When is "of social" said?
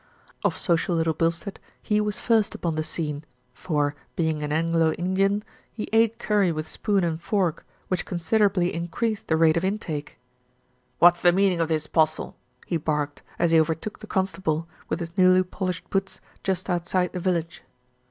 0.43-0.95